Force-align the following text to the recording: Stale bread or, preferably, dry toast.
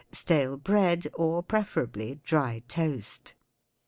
Stale 0.11 0.57
bread 0.57 1.05
or, 1.13 1.43
preferably, 1.43 2.15
dry 2.23 2.63
toast. 2.67 3.35